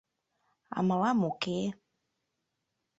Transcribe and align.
—А 0.75 0.79
мылам— 0.87 1.19
уке... 1.29 1.59